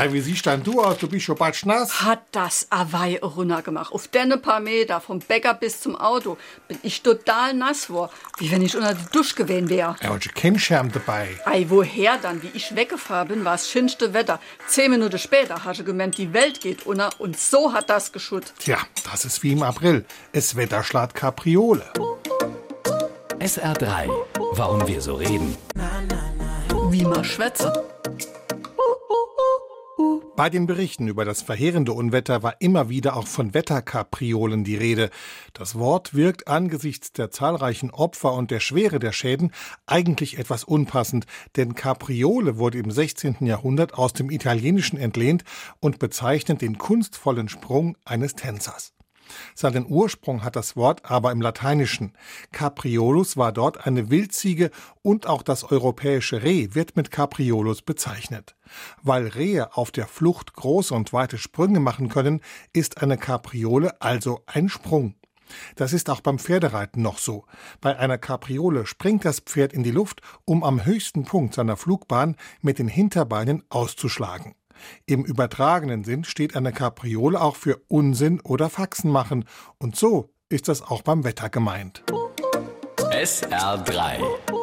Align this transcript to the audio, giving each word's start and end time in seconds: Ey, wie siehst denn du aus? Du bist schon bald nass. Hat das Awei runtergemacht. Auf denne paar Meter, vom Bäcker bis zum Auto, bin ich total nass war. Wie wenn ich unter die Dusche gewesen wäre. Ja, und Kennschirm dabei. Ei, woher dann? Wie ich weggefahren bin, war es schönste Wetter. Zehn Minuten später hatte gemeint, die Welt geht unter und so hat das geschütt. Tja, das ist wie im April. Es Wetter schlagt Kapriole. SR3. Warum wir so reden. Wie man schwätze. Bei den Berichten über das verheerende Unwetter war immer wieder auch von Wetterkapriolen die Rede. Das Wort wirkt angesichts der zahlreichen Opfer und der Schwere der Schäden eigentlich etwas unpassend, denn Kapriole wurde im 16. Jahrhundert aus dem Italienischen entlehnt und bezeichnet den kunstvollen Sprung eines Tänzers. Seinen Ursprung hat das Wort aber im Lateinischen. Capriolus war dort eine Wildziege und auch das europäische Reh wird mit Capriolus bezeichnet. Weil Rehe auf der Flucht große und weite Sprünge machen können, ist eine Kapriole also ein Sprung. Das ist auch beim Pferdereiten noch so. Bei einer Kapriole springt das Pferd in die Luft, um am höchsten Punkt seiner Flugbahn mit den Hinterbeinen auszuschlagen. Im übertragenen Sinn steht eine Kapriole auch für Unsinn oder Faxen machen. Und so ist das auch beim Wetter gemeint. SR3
Ey, 0.00 0.10
wie 0.14 0.20
siehst 0.22 0.46
denn 0.46 0.62
du 0.62 0.80
aus? 0.80 0.96
Du 0.96 1.08
bist 1.08 1.26
schon 1.26 1.36
bald 1.36 1.66
nass. 1.66 2.00
Hat 2.00 2.22
das 2.32 2.66
Awei 2.70 3.18
runtergemacht. 3.20 3.92
Auf 3.92 4.08
denne 4.08 4.38
paar 4.38 4.58
Meter, 4.58 4.98
vom 4.98 5.18
Bäcker 5.18 5.52
bis 5.52 5.82
zum 5.82 5.94
Auto, 5.94 6.38
bin 6.68 6.78
ich 6.82 7.02
total 7.02 7.52
nass 7.52 7.90
war. 7.90 8.08
Wie 8.38 8.50
wenn 8.50 8.62
ich 8.62 8.74
unter 8.74 8.94
die 8.94 9.04
Dusche 9.12 9.34
gewesen 9.34 9.68
wäre. 9.68 9.96
Ja, 10.02 10.12
und 10.12 10.34
Kennschirm 10.34 10.90
dabei. 10.90 11.28
Ei, 11.44 11.66
woher 11.68 12.16
dann? 12.16 12.42
Wie 12.42 12.50
ich 12.54 12.74
weggefahren 12.74 13.28
bin, 13.28 13.44
war 13.44 13.56
es 13.56 13.70
schönste 13.70 14.14
Wetter. 14.14 14.40
Zehn 14.66 14.90
Minuten 14.90 15.18
später 15.18 15.64
hatte 15.64 15.84
gemeint, 15.84 16.16
die 16.16 16.32
Welt 16.32 16.62
geht 16.62 16.86
unter 16.86 17.10
und 17.18 17.38
so 17.38 17.74
hat 17.74 17.90
das 17.90 18.10
geschütt. 18.10 18.54
Tja, 18.58 18.78
das 19.12 19.26
ist 19.26 19.42
wie 19.42 19.52
im 19.52 19.62
April. 19.62 20.06
Es 20.32 20.56
Wetter 20.56 20.82
schlagt 20.82 21.14
Kapriole. 21.14 21.84
SR3. 23.38 24.08
Warum 24.52 24.88
wir 24.88 25.02
so 25.02 25.16
reden. 25.16 25.58
Wie 26.88 27.02
man 27.02 27.22
schwätze. 27.22 27.84
Bei 30.36 30.48
den 30.48 30.66
Berichten 30.66 31.06
über 31.06 31.26
das 31.26 31.42
verheerende 31.42 31.92
Unwetter 31.92 32.42
war 32.42 32.60
immer 32.60 32.88
wieder 32.88 33.16
auch 33.16 33.26
von 33.26 33.52
Wetterkapriolen 33.52 34.64
die 34.64 34.76
Rede. 34.76 35.10
Das 35.52 35.78
Wort 35.78 36.14
wirkt 36.14 36.48
angesichts 36.48 37.12
der 37.12 37.30
zahlreichen 37.30 37.90
Opfer 37.90 38.32
und 38.32 38.50
der 38.50 38.60
Schwere 38.60 38.98
der 38.98 39.12
Schäden 39.12 39.52
eigentlich 39.86 40.38
etwas 40.38 40.64
unpassend, 40.64 41.26
denn 41.56 41.74
Kapriole 41.74 42.56
wurde 42.56 42.78
im 42.78 42.90
16. 42.90 43.36
Jahrhundert 43.40 43.94
aus 43.94 44.14
dem 44.14 44.30
Italienischen 44.30 44.98
entlehnt 44.98 45.44
und 45.80 45.98
bezeichnet 45.98 46.62
den 46.62 46.78
kunstvollen 46.78 47.50
Sprung 47.50 47.98
eines 48.06 48.34
Tänzers. 48.34 48.94
Seinen 49.54 49.86
Ursprung 49.86 50.44
hat 50.44 50.56
das 50.56 50.76
Wort 50.76 51.10
aber 51.10 51.32
im 51.32 51.40
Lateinischen. 51.40 52.12
Capriolus 52.52 53.36
war 53.36 53.52
dort 53.52 53.86
eine 53.86 54.10
Wildziege 54.10 54.70
und 55.02 55.26
auch 55.26 55.42
das 55.42 55.64
europäische 55.64 56.42
Reh 56.42 56.68
wird 56.72 56.96
mit 56.96 57.10
Capriolus 57.10 57.82
bezeichnet. 57.82 58.56
Weil 59.02 59.26
Rehe 59.26 59.76
auf 59.76 59.90
der 59.90 60.06
Flucht 60.06 60.54
große 60.54 60.94
und 60.94 61.12
weite 61.12 61.38
Sprünge 61.38 61.80
machen 61.80 62.08
können, 62.08 62.40
ist 62.72 63.02
eine 63.02 63.18
Kapriole 63.18 64.00
also 64.00 64.42
ein 64.46 64.68
Sprung. 64.68 65.14
Das 65.74 65.92
ist 65.92 66.10
auch 66.10 66.20
beim 66.20 66.38
Pferdereiten 66.38 67.02
noch 67.02 67.18
so. 67.18 67.44
Bei 67.80 67.98
einer 67.98 68.18
Kapriole 68.18 68.86
springt 68.86 69.24
das 69.24 69.40
Pferd 69.40 69.72
in 69.72 69.82
die 69.82 69.90
Luft, 69.90 70.22
um 70.44 70.62
am 70.62 70.84
höchsten 70.84 71.24
Punkt 71.24 71.54
seiner 71.54 71.76
Flugbahn 71.76 72.36
mit 72.60 72.78
den 72.78 72.88
Hinterbeinen 72.88 73.64
auszuschlagen. 73.68 74.54
Im 75.06 75.24
übertragenen 75.24 76.04
Sinn 76.04 76.24
steht 76.24 76.56
eine 76.56 76.72
Kapriole 76.72 77.40
auch 77.40 77.56
für 77.56 77.80
Unsinn 77.88 78.40
oder 78.40 78.70
Faxen 78.70 79.10
machen. 79.10 79.44
Und 79.78 79.96
so 79.96 80.30
ist 80.48 80.68
das 80.68 80.82
auch 80.82 81.02
beim 81.02 81.24
Wetter 81.24 81.48
gemeint. 81.48 82.02
SR3 83.12 84.59